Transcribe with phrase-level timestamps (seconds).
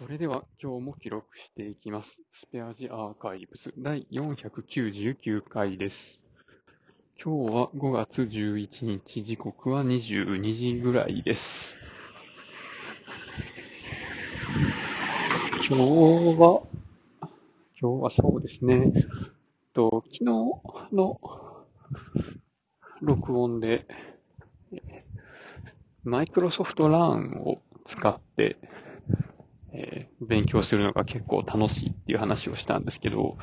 [0.00, 2.16] それでは今日も記録していきます。
[2.32, 6.18] スペアジアーカイブス第499回です。
[7.22, 11.76] 今日は5月11日、時刻は22時ぐらいです。
[15.68, 15.82] 今日
[16.40, 16.62] は、
[17.78, 18.90] 今日はそうですね、
[19.74, 20.24] と昨日
[20.94, 21.20] の
[23.02, 23.86] 録音で、
[26.04, 28.56] マイクロソフトランを使って、
[30.30, 33.36] 勉強するのが結構楽しいっていう話をしたんですけど、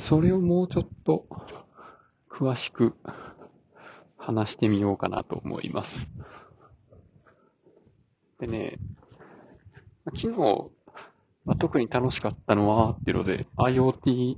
[0.00, 1.26] それをもうちょっと
[2.30, 2.94] 詳しく
[4.16, 6.10] 話してみようかなと思います。
[8.40, 8.78] でね、
[10.16, 10.70] 昨日、
[11.44, 14.36] まあ特に楽しかったのはっていうので IoT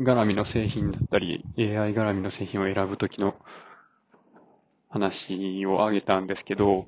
[0.00, 3.34] 絡みの製品だったり AI 絡みの製品を選ぶときの
[4.88, 6.86] 話を挙げたんですけど、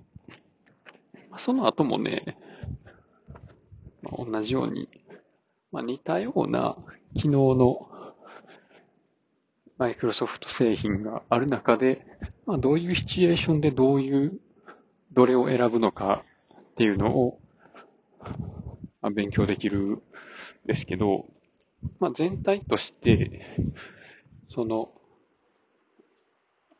[1.36, 2.38] その後もね、
[4.18, 4.88] 同じように、
[5.70, 6.76] まあ、似たような
[7.14, 7.88] 機能の
[9.78, 12.06] マイクロソフト製品がある中で、
[12.46, 14.40] まあ、どういうシチュエーションでどういう、
[15.12, 16.24] どれを選ぶのか
[16.72, 17.40] っていうのを、
[19.00, 20.02] まあ、勉強できるん
[20.66, 21.26] ですけど、
[21.98, 23.56] まあ、全体として、
[24.54, 24.92] その、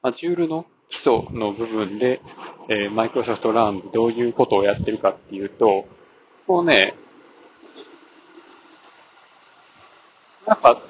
[0.02, 2.20] Azure の基礎の部分で、
[2.68, 5.86] えー、マイクロソフトランどういうことをやってるかっていうと、
[6.46, 6.94] こうね、
[10.62, 10.82] なんか、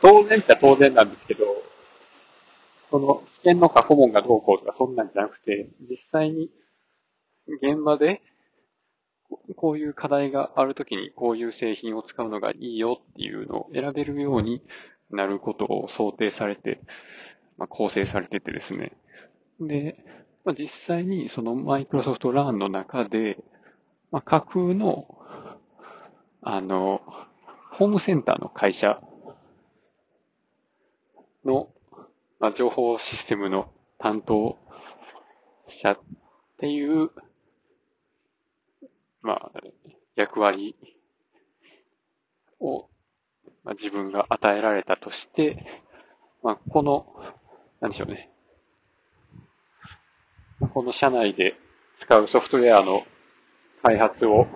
[0.00, 1.44] 当然っちゃ当然なんですけど、
[2.90, 6.50] その試験の過去問がどうこうとかそんなんじゃなくて、実際に
[7.62, 8.22] 現場で
[9.28, 14.62] ここういう課題があるときにこういう製品を使うのがいいよっていうのを選べるように
[15.10, 16.80] なることを想定されて、
[17.56, 18.92] まあ、構成されててですね。
[19.60, 19.98] で、
[20.44, 23.38] まあ、実際にそのマイクロソフトランの中で、
[24.10, 25.06] まあ、架空の、
[26.40, 27.02] あの、
[27.78, 29.00] ホームセンターの会社
[31.44, 31.68] の、
[32.40, 34.58] まあ、情報システムの担当
[35.68, 35.98] 者っ
[36.58, 37.12] ていう、
[39.22, 39.52] まあ、
[40.16, 40.74] 役割
[42.58, 42.88] を、
[43.62, 45.64] まあ、自分が与えられたとして、
[46.42, 47.06] まあ、この、
[47.80, 48.28] なんでしょうね。
[50.74, 51.54] この社内で
[52.00, 53.06] 使うソフトウェアの
[53.84, 54.48] 開発を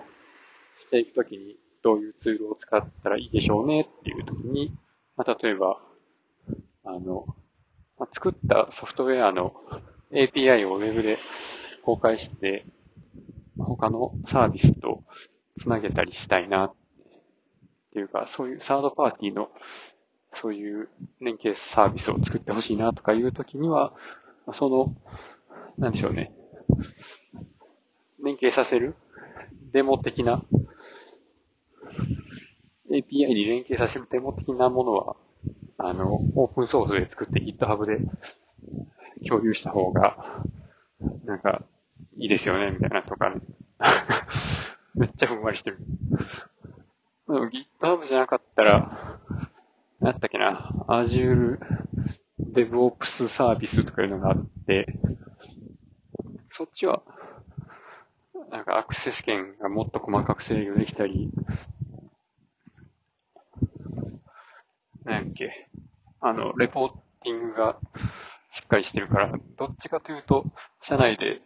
[0.81, 4.73] していくときにどういうツールを使ったらいいでしょうねっていうときに、
[5.17, 5.81] まあ、例えば、
[6.85, 7.27] あの、
[7.99, 9.55] まあ、作ったソフトウェアの
[10.13, 11.19] API を Web で
[11.85, 12.65] 公開して、
[13.59, 15.03] 他のサービスと
[15.61, 16.75] つなげたりしたいなっ
[17.93, 19.51] ていうか、そういうサードパーティーの
[20.35, 20.89] そういう
[21.21, 23.93] 連携サービスを作ってほしいなとかいうときには、
[24.53, 24.95] その、
[25.79, 26.33] なんでしょうね。
[28.23, 28.95] 連携させる
[29.73, 30.43] デモ的な
[32.93, 35.17] API に連携させるデモ的なものは、
[35.79, 37.99] あの、オープンソースで作って GitHub で
[39.29, 40.45] 共有した方が、
[41.25, 41.63] なんか、
[42.17, 43.41] いいですよね、みたいなとかね。
[44.95, 45.79] めっちゃふんわりしてる。
[47.27, 49.19] でも GitHub じゃなかったら、
[50.01, 51.59] なんだったっけな、Azure
[52.41, 54.87] DevOps サービスとかいうのがあって、
[56.51, 57.03] そっちは、
[58.51, 61.31] なんかアクセス権がもっと細かく制御できたり、
[65.05, 65.69] なんやっけ、
[66.21, 66.89] あの、レポー
[67.23, 67.79] ティングが
[68.53, 70.45] しっかりしてるから、どっちかというと、
[70.83, 71.41] 社内で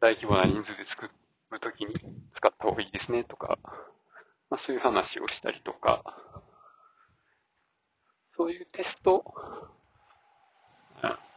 [0.00, 1.10] 大規模な人数で作
[1.50, 1.94] るときに
[2.34, 3.58] 使った方がいいですねとか、
[4.48, 6.04] まあそういう話をしたりとか、
[8.36, 9.24] そういうテスト、
[11.02, 11.30] うん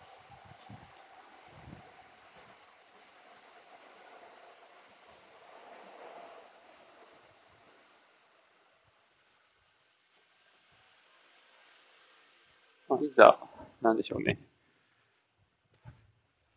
[12.94, 13.40] まあ、いざ、
[13.82, 14.40] なんでしょうね。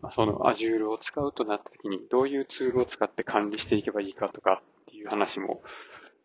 [0.00, 5.62] まあ、その Azure を使うとなったときに、どういうツールを使って管理していけばいいかとかっていう話も、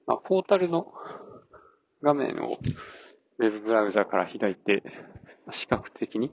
[0.06, 0.92] まあ、ポータルの
[2.02, 2.60] 画面を
[3.38, 4.84] Web ブラウザから開いて、
[5.52, 6.32] 視覚的に、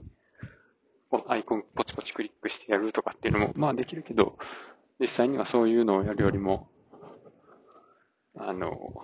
[1.09, 4.37] このアイコンポチポチクリックしてやるとかっていうのも、まあできるけど、
[4.99, 6.67] 実際にはそういうのをやるよりも、
[8.37, 9.01] あの、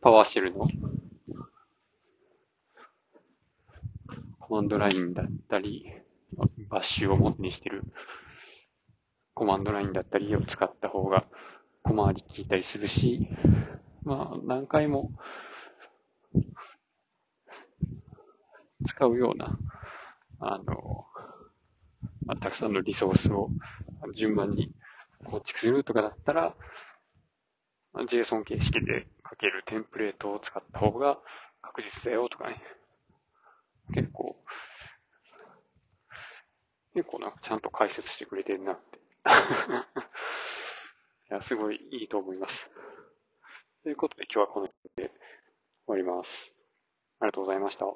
[0.00, 0.66] パワーシェルの
[4.52, 5.86] コマンドラインだったり、
[6.68, 7.84] バッシュを元にしてる
[9.32, 11.24] コマンドラインだったりを使った方が
[11.82, 13.30] 小回り効いたりするし、
[14.04, 15.10] まあ何回も
[18.86, 19.58] 使うような、
[20.38, 21.06] あの、
[22.26, 23.48] まあ、たくさんのリソースを
[24.14, 24.70] 順番に
[25.24, 26.54] 構築するとかだったら、
[27.94, 31.16] JSON 形式で書けるテンプレートを使った方が
[31.62, 32.62] 確実だよとかね。
[33.92, 34.36] 結構、
[36.94, 38.98] 結構なんかちゃんと解説してくれてるなって。
[41.30, 42.70] いや、すごいいいと思います。
[43.82, 45.14] ということで今日はこの辺で
[45.86, 46.54] 終わります。
[47.20, 47.86] ありがとうございました。